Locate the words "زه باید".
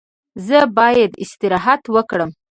0.47-1.11